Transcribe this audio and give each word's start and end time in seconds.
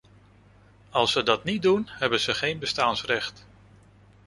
Als 0.89 1.11
ze 1.11 1.23
dat 1.23 1.43
niet 1.43 1.61
doen, 1.61 1.85
hebben 1.89 2.19
ze 2.19 2.33
geen 2.33 2.59
bestaansrecht. 2.59 3.45